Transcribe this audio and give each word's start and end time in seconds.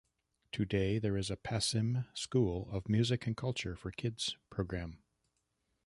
Today 0.51 0.97
there 0.97 1.15
is 1.15 1.29
a 1.29 1.37
Passim 1.37 2.05
School 2.17 2.67
of 2.71 2.89
Music 2.89 3.27
and 3.27 3.37
Culture 3.37 3.75
for 3.75 3.91
Kids 3.91 4.35
program. 4.49 4.97